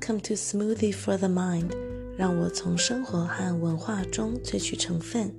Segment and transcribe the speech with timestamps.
[0.00, 1.70] Come to Smoothie for the Mind，
[2.16, 5.32] 让我从生活和文化中萃取成分，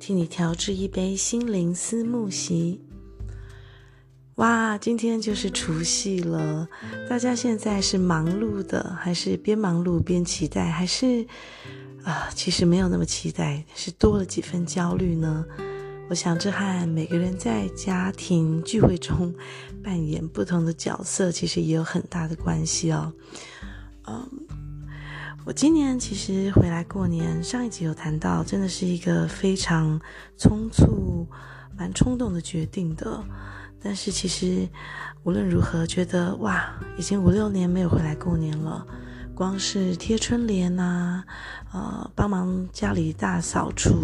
[0.00, 2.80] 替你调制一杯心灵思慕席。
[4.34, 6.68] 哇，今天就是除夕了，
[7.08, 11.24] 大家现在是忙碌的，还是边忙碌边期待，还是
[12.02, 15.46] 啊，其实没有那么期待，是多了几分焦虑呢？
[16.08, 19.32] 我想这和每个人在家庭聚会中
[19.84, 23.12] 扮演不同的角色，其实也有很大的关系哦。
[24.10, 24.88] 嗯，
[25.44, 30.00] 我今年其实回来过年，上一集有谈到，真的是一个非常
[30.38, 31.26] 匆促、
[31.76, 33.22] 蛮冲动的决定的。
[33.82, 34.68] 但是其实
[35.22, 38.86] 无论如何，觉得哇，已经五六年没有回来过年了。
[39.34, 41.24] 光是贴春联呐，
[41.72, 43.94] 呃，帮忙家里大扫除，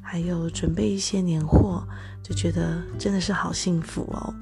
[0.00, 1.84] 还有准备一些年货，
[2.22, 4.32] 就觉得真的是好幸福哦。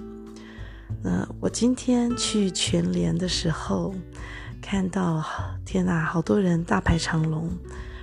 [1.03, 3.95] 那我今天去全联的时候，
[4.61, 5.25] 看到
[5.65, 7.51] 天哪，好多人大排长龙，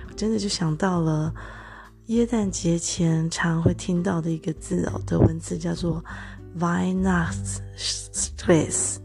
[0.08, 1.32] 我真的就想到了
[2.06, 6.04] 耶诞节前常会听到的一个字哦，的文字叫做
[6.58, 8.96] Weihnachtsstress。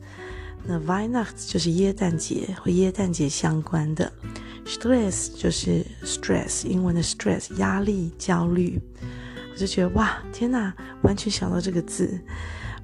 [0.63, 4.11] 那 Weihnacht 就是耶诞节和耶诞节相关的
[4.65, 8.79] ，Stress 就是 stress，英文的 stress 压力、焦虑。
[9.51, 12.15] 我就觉得哇，天哪，完全想到这个字。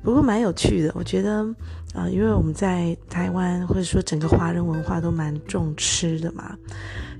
[0.07, 1.45] 不过蛮有趣的，我觉得
[1.93, 6.55] 啊、因为我们在台湾或者说整个华人文化都蛮重吃的嘛，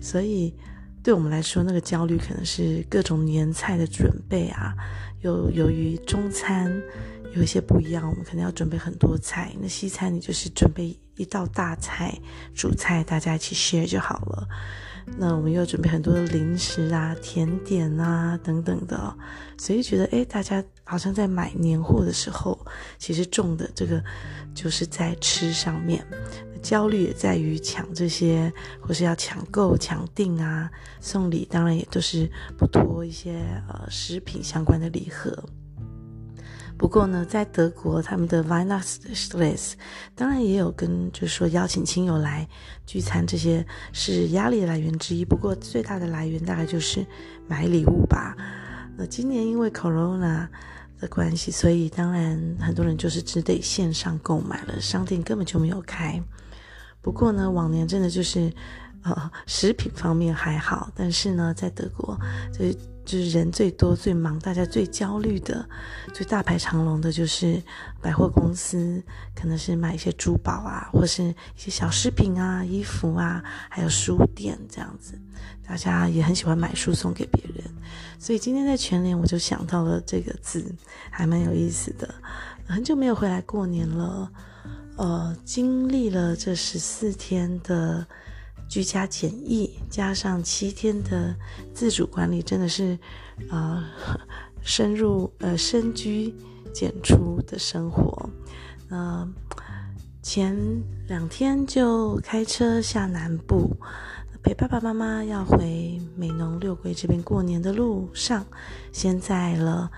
[0.02, 0.56] 所以
[1.04, 4.74] 对我们来说，那个焦虑可能是各种年菜的准备啊，
[5.20, 6.82] 又由于中餐。
[7.34, 9.52] 有一些不一样，我们可能要准备很多菜。
[9.60, 12.18] 那西餐你就是准备一道大菜、
[12.56, 14.48] 主菜，大家一起 share 就好了。
[15.16, 19.16] 那我们又准备很多的零食啊、甜点啊等等的，
[19.58, 22.60] 所以觉得诶，大家好像在买年货的时候，
[23.00, 24.04] 其实重的这个
[24.54, 26.06] 就是在吃上面，
[26.62, 30.70] 焦虑也在于抢这些，或是要抢购、抢订啊。
[31.00, 35.32] 送礼当然也都是不脱一些呃食品相关的礼盒。
[36.78, 39.74] 不过呢，在德国，他们的 Weihnachtsstress
[40.16, 42.48] 当然也有跟，就是说邀请亲友来
[42.86, 45.26] 聚餐，这些是压力来源之一。
[45.26, 47.04] 不过最大的来源大概就是
[47.48, 48.36] 买礼物吧。
[48.96, 50.48] 那今年因为 Corona
[51.00, 56.22] 的关系，所以当然很多人就是只得线上购买了，商店根本就没有开。
[57.02, 58.54] 不过呢，往年真的就是，
[59.02, 62.16] 呃，食品方面还好，但是呢，在德国
[62.54, 62.66] 就。
[63.08, 65.66] 就是人最多、最忙、大家最焦虑的、
[66.14, 67.64] 最大排长龙的，就是
[68.02, 69.02] 百货公司，
[69.34, 75.18] 可能是买一些珠宝啊，或是一些小饰品啊、衣服啊，还有书店这样子。
[75.66, 77.64] 大家也很喜欢买书送给别人，
[78.20, 80.76] 所以今天在全联我就想到了这个字，
[81.10, 82.14] 还蛮有意思的。
[82.68, 84.30] 很久没有回来过年了，
[84.98, 88.06] 呃，经历了这十四天的。
[88.70, 91.36] 居家检疫加上七天的
[91.74, 92.98] 自主管理，真的是，
[93.50, 93.84] 呃，
[94.62, 96.34] 深入呃深居
[96.74, 98.30] 简出的生活。
[98.90, 99.28] 呃，
[100.22, 100.56] 前
[101.08, 103.76] 两天就开车下南部，
[104.44, 108.46] 陪爸爸妈妈要回美浓六龟这边过年的路上，
[108.92, 109.90] 先在了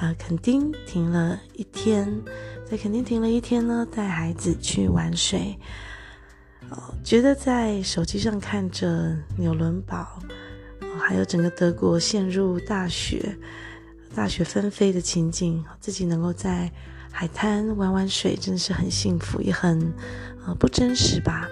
[0.00, 2.22] 呃垦丁停了一天，
[2.70, 5.58] 在垦丁停了一天呢，带孩子去玩水。
[7.02, 10.06] 觉得在手机上看着纽伦堡，
[11.00, 13.36] 还有整个德国陷入大雪、
[14.14, 16.70] 大雪纷飞的情景，自己能够在
[17.10, 19.92] 海滩玩玩水，真的是很幸福，也很
[20.46, 21.48] 呃不真实吧？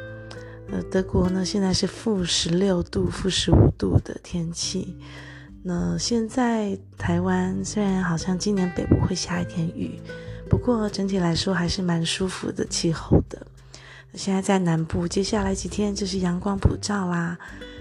[0.71, 4.97] 呃，德国呢现在是负十六度、负十五度的天气。
[5.65, 9.99] 那现在台湾虽然好像今年北部会下一点雨，
[10.49, 13.45] 不过整体来说还是蛮舒服的气候的。
[14.15, 17.39] 现在在南部，接下来几天就是阳光普照啦，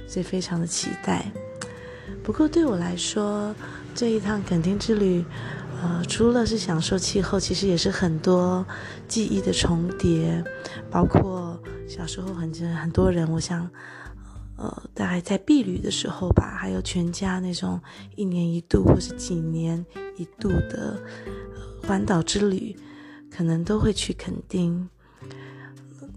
[0.08, 1.32] 所以非常的期待。
[2.24, 3.56] 不过对我来说，
[3.96, 5.26] 这一趟垦丁之旅，
[5.82, 8.66] 呃，除了是享受气候，其实也是很多
[9.08, 10.44] 记忆的重叠，
[10.92, 13.70] 包括小时候很很多人，我想，
[14.58, 17.80] 呃，大概在避旅的时候吧，还有全家那种
[18.16, 19.84] 一年一度或是几年
[20.18, 21.00] 一度的，
[21.56, 22.76] 呃，环岛之旅，
[23.32, 24.88] 可能都会去垦丁。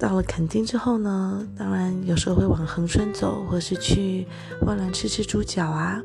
[0.00, 4.26] 到了垦丁之后呢，当然有时候会往恒春走，或是去
[4.62, 6.02] 万峦吃吃猪脚啊。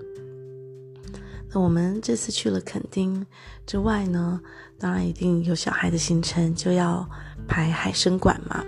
[1.50, 3.26] 那我们这次去了垦丁
[3.66, 4.42] 之外呢，
[4.78, 7.10] 当然一定有小孩的行程，就要
[7.48, 8.62] 排海生馆嘛。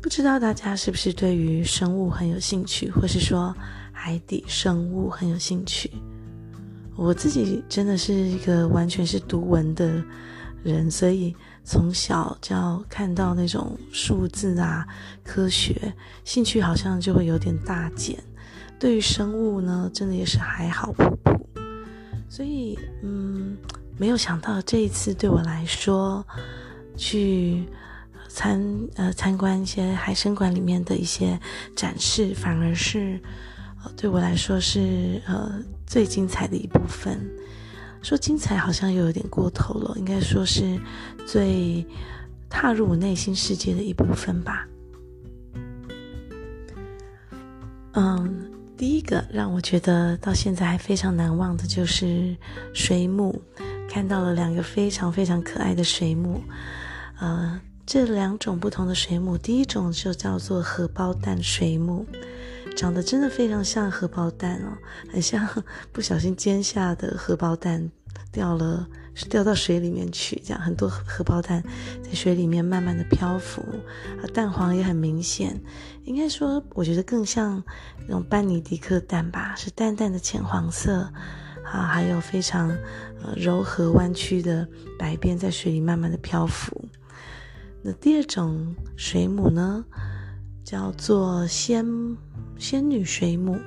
[0.00, 3.52] 不知道大家是不是对于生物很有兴趣，或是说
[3.90, 5.90] 海底生物很有兴趣？
[6.94, 10.00] 我自己真的是一个完全是读文的
[10.64, 11.36] 人，所以。
[11.66, 14.86] 从小就要看到那种数字啊、
[15.24, 15.74] 科学，
[16.22, 18.22] 兴趣好像就会有点大减。
[18.78, 21.48] 对于生物呢，真的也是还好不普。
[22.28, 23.56] 所以，嗯，
[23.96, 26.22] 没有想到这一次对我来说，
[26.98, 27.64] 去
[28.28, 28.62] 参
[28.96, 31.40] 呃参观一些海生馆里面的一些
[31.74, 33.18] 展示，反而是
[33.96, 35.50] 对我来说是呃
[35.86, 37.18] 最精彩的一部分。
[38.04, 40.78] 说精彩好像又有点过头了，应该说是
[41.26, 41.84] 最
[42.50, 44.68] 踏入我内心世界的一部分吧。
[47.92, 48.46] 嗯，
[48.76, 52.36] 第一个让我觉得到现在还非常难忘的就是
[52.74, 53.40] 水母，
[53.88, 56.42] 看到了两个非常非常可爱的水母。
[57.18, 62.04] 呃，这两种不同的水母，第一种就叫做荷包蛋水母。
[62.76, 64.76] 长得真的非常像荷包蛋哦，
[65.10, 65.46] 很像
[65.92, 67.90] 不小心煎下的荷包蛋
[68.32, 71.62] 掉了，是掉到水里面去，这样很多荷包蛋
[72.02, 73.62] 在水里面慢慢的漂浮，
[74.20, 75.60] 啊，蛋黄也很明显，
[76.04, 77.62] 应该说我觉得更像
[78.06, 81.10] 那种班尼迪克蛋吧，是淡淡的浅黄色，
[81.64, 82.68] 啊，还有非常
[83.22, 84.66] 呃柔和弯曲的
[84.98, 86.84] 白边在水里慢慢的漂浮。
[87.82, 89.84] 那第二种水母呢，
[90.64, 91.86] 叫做仙。
[92.56, 93.58] 仙女水母，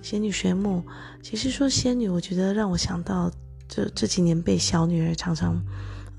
[0.00, 0.82] 仙女水母，
[1.22, 3.30] 其实说仙女，我觉得让我想到
[3.68, 5.62] 这这几年被小女儿常常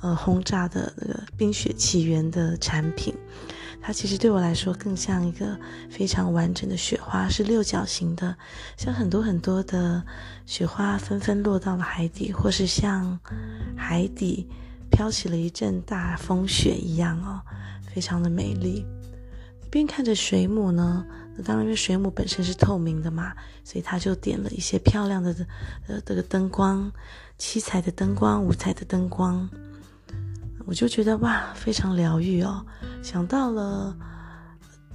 [0.01, 3.13] 呃轰炸的那个《冰雪奇缘》的产品，
[3.81, 8.37] 它其实对我来说更像一个非常完整的雪花，是六角形的，
[8.77, 10.01] 像很多很多的
[10.45, 13.19] 雪花纷纷落到了海底，或是像
[13.75, 14.47] 海底
[14.91, 17.41] 飘起了一阵大风雪一样哦，
[17.91, 18.85] 非常的美丽。
[19.71, 21.03] 边看着水母呢。
[21.35, 23.33] 那当然，因为水母本身是透明的嘛，
[23.63, 25.33] 所以他就点了一些漂亮的
[25.87, 26.91] 呃这个灯光，
[27.37, 29.49] 七彩的灯光，五彩的灯光，
[30.65, 32.65] 我就觉得哇，非常疗愈哦。
[33.01, 33.95] 想到了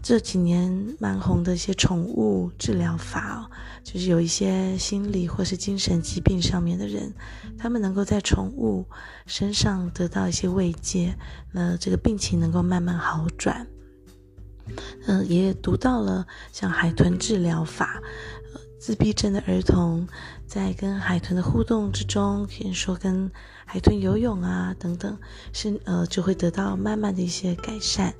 [0.02, 0.70] 这几年
[1.00, 3.50] 蛮红的一些宠物治疗法哦，
[3.82, 7.10] 就是有一些心理或是精神疾病上面的人，
[7.56, 8.84] 他们能够在宠物
[9.24, 11.16] 身上得到一些慰藉，
[11.50, 13.66] 那这个病情能够慢慢好转。
[15.06, 18.02] 嗯，也读到了像海豚治疗法，
[18.52, 20.06] 呃，自闭症的儿童
[20.46, 23.30] 在跟海豚的互动之中，比如说跟
[23.64, 25.16] 海豚游泳啊等等，
[25.52, 28.14] 是呃就会得到慢慢的一些改善，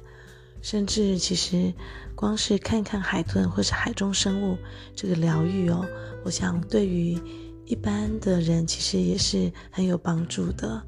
[0.63, 1.75] 甚至其实
[2.15, 4.57] 光是看看海豚或是海中生物
[4.95, 5.85] 这个疗愈哦，
[6.25, 7.21] 我想对于
[7.65, 10.81] 一般的人其实也是很有帮助的，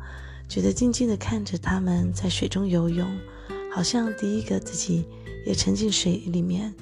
[0.49, 3.09] 觉得静静的看着他们在水中游泳，
[3.75, 5.05] 好像第一个自己。
[5.49, 6.75] 也沉进水里面。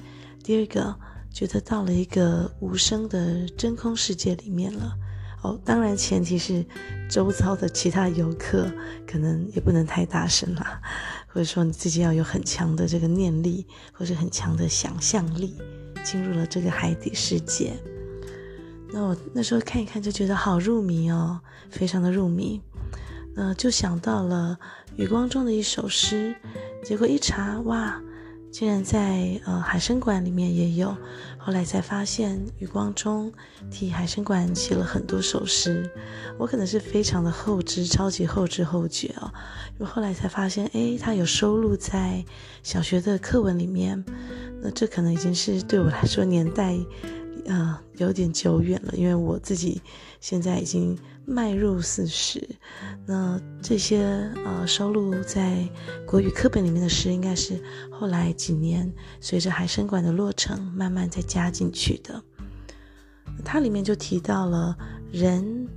[0.43, 0.93] 第二个，
[1.31, 4.93] 觉得到了一个无声的真空世界里面了。
[5.41, 6.65] 哦，当然前提是
[7.09, 8.69] 周遭的其他游客
[9.09, 10.81] 可能也不能太大声啦，
[11.27, 15.55] 或者说你自己要有很强的这个念力，或者很强的想象力，
[16.03, 17.71] 进入了这个海底世界。
[18.91, 22.61] 那我那时候看一看就觉得好入迷哦，非常的入迷。
[23.33, 24.59] 那就想到了
[24.97, 26.35] 余光中的一首诗，
[26.83, 28.01] 结果一查，哇！
[28.51, 30.95] 竟然在呃海参馆里面也有，
[31.37, 33.31] 后来才发现余光中
[33.69, 35.89] 替海参馆写了很多首诗，
[36.37, 39.31] 我可能是非常的后知，超级后知后觉哦，
[39.79, 42.23] 因为后来才发现，诶，他有收录在
[42.63, 44.03] 小学的课文里面，
[44.61, 46.77] 那这可能已经是对我来说年代。
[47.45, 49.81] 呃，有点久远了，因为我自己
[50.19, 52.47] 现在已经迈入四十。
[53.05, 54.03] 那这些
[54.45, 55.67] 呃收录在
[56.05, 62.21] 国语课本里面的诗，应该是后来几年随着海生馆的落成，慢慢再加进去的。
[63.45, 64.75] 它里面就提到了
[65.11, 65.67] 人，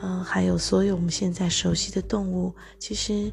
[0.00, 3.32] 呃，还有所有我们现在熟悉的动物，其实。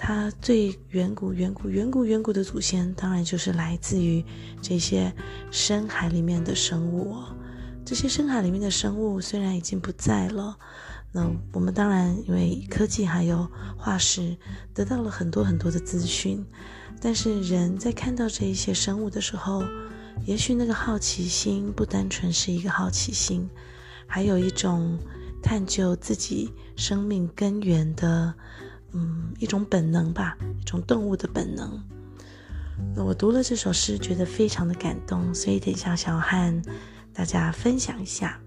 [0.00, 4.24] 它最远古、远古、远古、远古的祖先，当然就是来自于
[4.62, 5.12] 这些
[5.50, 7.36] 深海里面的生物哦。
[7.84, 10.56] 这些深海里面的生物虽然已经不在了，
[11.10, 14.36] 那我们当然因为科技还有化石
[14.72, 16.46] 得到了很多很多的资讯，
[17.00, 19.64] 但是人在看到这一些生物的时候，
[20.24, 23.50] 也许那个好奇心不单纯是一个好奇心，
[24.06, 24.96] 还有一种
[25.42, 28.32] 探究自己生命根源的。
[28.92, 31.82] 嗯，一种本能吧，一种动物的本能。
[32.94, 36.62] 那我读了这首诗，觉得非常的感动，所以等一下想要和
[37.12, 38.40] 大家分享一下。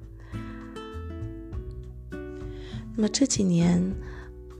[2.96, 3.94] 那么这几年，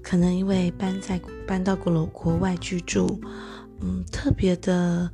[0.04, 3.20] 可能因为搬在搬到国国外居住，
[3.80, 5.10] 嗯，特别的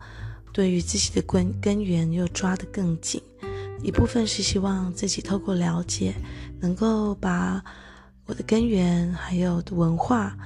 [0.51, 3.21] 对于自己的根根源又抓得更紧。
[3.83, 6.15] 一部分是希望自己透过了解，
[6.59, 7.63] 能够把
[8.27, 10.38] 我的根源还有的文化。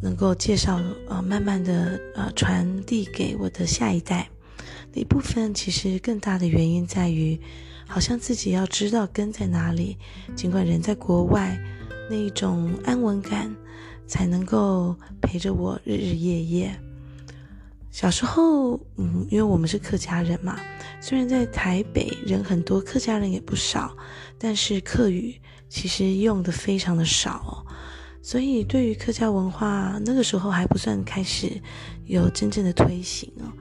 [0.00, 4.28] 能够介绍呃，慢慢的呃传递给我的下一代。
[4.92, 7.36] 那一部分其实更大的原因在于，
[7.88, 9.96] 好像自己要知道根在哪里，
[10.36, 11.58] 尽管人在国外，
[12.08, 13.52] 那一种安稳感
[14.06, 16.80] 才能够陪着我日日夜夜。
[17.90, 20.60] 小时候，嗯，因为我们是客家人嘛，
[21.00, 23.96] 虽然在台北人很多，客家人也不少，
[24.38, 27.66] 但是客语其实用的非常的少哦，
[28.22, 31.60] 所以对于客家文化，那个时候还不算开始
[32.06, 33.52] 有真正的推行哦。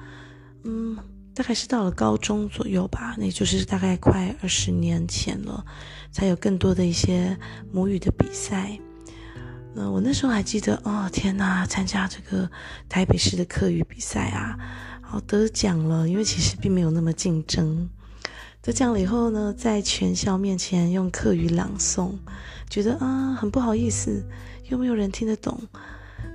[0.64, 0.98] 嗯，
[1.34, 5.66] 大概是到了高中左右吧，那就是大概快二十年前了，
[6.12, 7.38] 才有更多的一些
[7.72, 8.78] 母语的比赛。
[9.74, 12.50] 那，我那时候还记得哦，天哪，参加这个
[12.90, 14.58] 台北市的客语比赛啊，
[15.02, 16.10] 好得奖了。
[16.10, 17.88] 因为其实并没有那么竞争，
[18.62, 22.12] 得奖了以后呢，在全校面前用课语朗诵，
[22.70, 24.24] 觉得啊很不好意思，
[24.70, 25.60] 又没有人听得懂。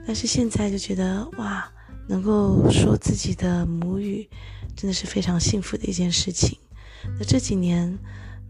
[0.07, 1.71] 但是现在就觉得哇，
[2.09, 4.29] 能够说自己的母语，
[4.75, 6.59] 真的是非常幸福的一件事情。
[7.19, 7.99] 那这几年。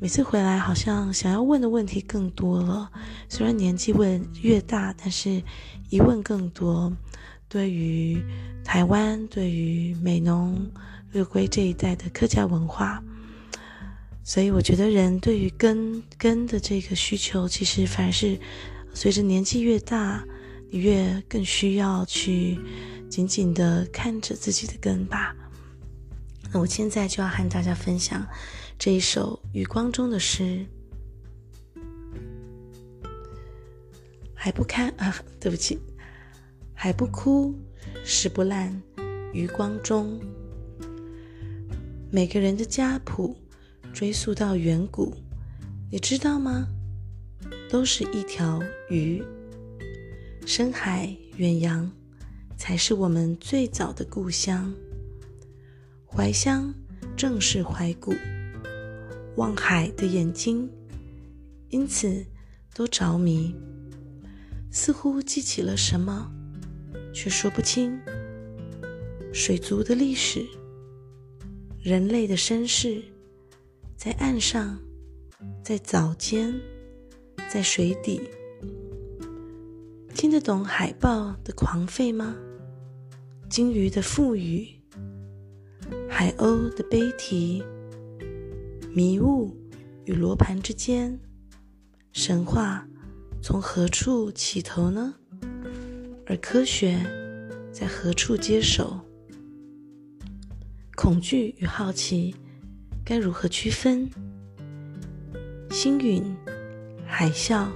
[0.00, 2.90] 每次回来，好像想要问的问题更多了。
[3.28, 5.40] 虽然年纪问越大，但是
[5.90, 6.92] 疑问更多。
[7.48, 8.20] 对于
[8.64, 10.68] 台湾，对于美浓、
[11.12, 13.00] 六龟这一带的客家文化，
[14.24, 18.38] 所以我觉得人对于根根的这个需求，其实反而是
[18.94, 20.24] 随着年纪越大，
[20.70, 22.58] 你越更需要去
[23.10, 25.34] 紧紧的看着自己的根吧。
[26.52, 28.26] 那我现在就要和大家分享。
[28.78, 30.64] 这一首余光中的诗，
[34.34, 35.14] 还不看啊？
[35.40, 35.78] 对不起，
[36.74, 37.54] 还不枯，
[38.04, 38.82] 石不烂。
[39.32, 40.20] 余光中，
[42.10, 43.36] 每个人的家谱
[43.92, 45.14] 追溯到远古，
[45.90, 46.66] 你知道吗？
[47.68, 49.22] 都是一条鱼。
[50.46, 51.90] 深海远洋
[52.56, 54.72] 才是我们最早的故乡。
[56.06, 56.74] 怀乡
[57.16, 58.14] 正是怀古。
[59.36, 60.68] 望海的眼睛，
[61.68, 62.24] 因此
[62.74, 63.54] 都着迷，
[64.70, 66.30] 似乎记起了什么，
[67.14, 67.98] 却说不清。
[69.32, 70.46] 水族的历史，
[71.82, 73.02] 人类的身世，
[74.04, 74.76] 在岸上，
[75.62, 76.52] 在藻间，
[77.48, 78.20] 在水底，
[80.12, 82.34] 听得懂海豹的狂吠吗？
[83.48, 84.66] 鲸鱼的腹语，
[86.08, 87.62] 海鸥的悲啼。
[88.92, 89.56] 迷雾
[90.06, 91.16] 与罗盘之间，
[92.10, 92.84] 神话
[93.40, 95.14] 从何处起头呢？
[96.26, 96.98] 而科学
[97.70, 98.98] 在何处接手？
[100.96, 102.34] 恐惧与好奇
[103.04, 104.10] 该如何区分？
[105.70, 106.24] 星云、
[107.06, 107.68] 海啸、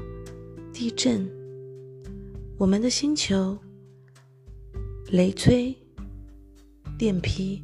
[0.72, 1.28] 地震，
[2.58, 3.58] 我们的星球，
[5.10, 5.74] 雷摧、
[6.98, 7.62] 电劈、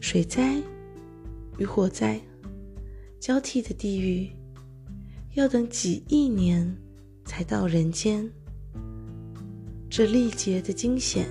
[0.00, 0.62] 水灾。
[1.58, 2.20] 与火灾
[3.18, 4.30] 交替的地狱，
[5.36, 6.70] 要等几亿年
[7.24, 8.30] 才到人间。
[9.88, 11.26] 这历劫的惊险，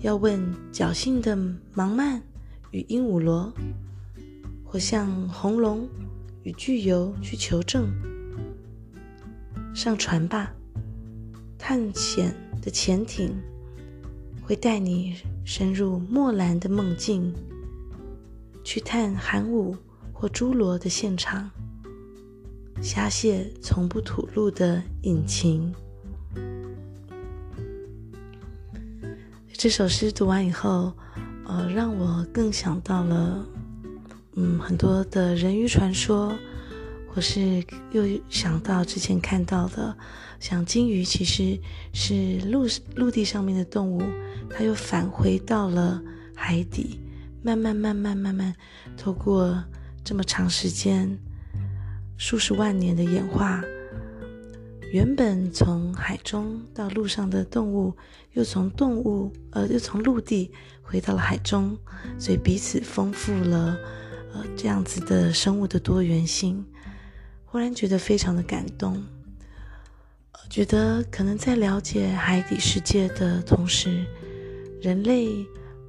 [0.00, 1.36] 要问侥幸的
[1.72, 2.20] 芒蔓
[2.74, 3.52] 与鹦鹉螺，
[4.64, 5.88] 或向红龙
[6.42, 7.88] 与巨游去求证。
[9.72, 10.52] 上船吧，
[11.56, 13.32] 探险的潜艇
[14.42, 15.14] 会带你
[15.44, 17.32] 深入墨蓝的梦境。
[18.64, 19.76] 去探寒武
[20.12, 21.48] 或侏罗的现场，
[22.82, 25.72] 虾蟹从不吐露的隐情。
[29.52, 30.92] 这首诗读完以后，
[31.46, 33.46] 呃，让我更想到了，
[34.34, 36.32] 嗯，很多的人鱼传说，
[37.08, 39.96] 或是又想到之前看到的，
[40.40, 41.58] 像鲸鱼其实
[41.92, 44.02] 是陆陆地上面的动物，
[44.50, 46.02] 它又返回到了
[46.34, 47.00] 海底。
[47.42, 48.54] 慢慢、慢慢、慢慢，
[48.96, 49.62] 透过
[50.02, 51.18] 这么长时间、
[52.16, 53.62] 数十万年的演化，
[54.94, 57.92] 原本从海中到陆上的动物，
[58.34, 61.76] 又从动物呃，又从陆地回到了海中，
[62.16, 63.76] 所以彼此丰富了
[64.32, 66.64] 呃这样子的生物的多元性。
[67.44, 69.02] 忽然觉得非常的感动，
[70.48, 74.06] 觉得可能在了解海底世界的同时，
[74.80, 75.44] 人类。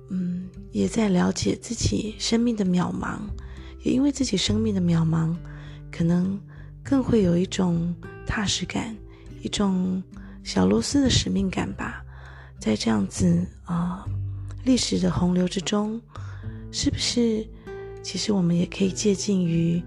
[0.09, 3.19] 嗯，也在了解自己生命的渺茫，
[3.83, 5.35] 也因为自己生命的渺茫，
[5.91, 6.39] 可能
[6.83, 7.95] 更会有一种
[8.25, 8.95] 踏实感，
[9.41, 10.01] 一种
[10.43, 12.03] 小螺丝的使命感吧。
[12.59, 14.05] 在这样子啊、
[14.63, 16.01] 历史的洪流之中，
[16.71, 17.45] 是不是
[18.01, 19.83] 其实我们也可以借鉴于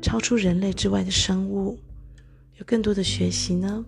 [0.00, 1.78] 超出人类之外的生物，
[2.58, 3.84] 有更多的学习呢？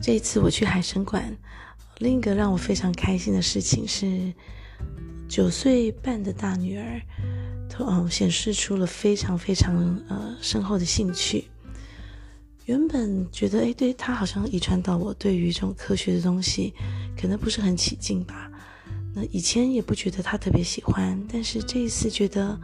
[0.00, 1.36] 这一次我去海生馆，
[1.98, 4.32] 另一个让我非常开心的事情是，
[5.28, 7.00] 九岁半的大女儿，
[7.78, 9.76] 嗯，显示出了非常非常
[10.08, 11.48] 呃深厚的兴趣。
[12.68, 16.74] 原本觉得，哎，对，他好像遗传到我对于这种科学的东西，
[17.18, 18.50] 可能不是很起劲吧。
[19.14, 22.60] 那以前也不觉得他特别喜欢，但是这一次觉得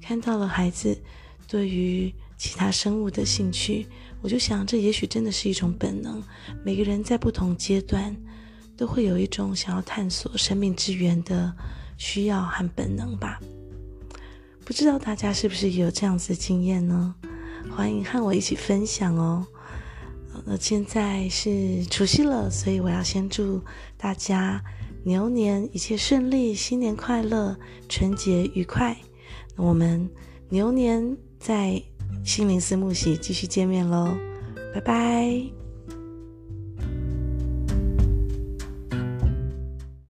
[0.00, 0.96] 看到了孩子
[1.48, 3.88] 对于其他生物的兴趣。
[4.22, 6.22] 我就想，这也许真的是一种本能。
[6.64, 8.16] 每个人在不同阶段，
[8.76, 11.52] 都会有一种想要探索生命之源的
[11.98, 13.40] 需要和本能吧。
[14.64, 17.12] 不知道大家是不是也有这样子的经验呢？
[17.68, 19.46] 欢迎和我一起分享哦。
[20.44, 23.60] 那现在是除夕了，所以我要先祝
[23.96, 24.62] 大家
[25.04, 27.56] 牛年一切顺利，新年快乐，
[27.88, 28.96] 春节愉快。
[29.56, 30.08] 那我们
[30.48, 31.82] 牛年在。
[32.22, 34.14] 心灵思慕喜，继续见面喽，
[34.74, 35.59] 拜拜。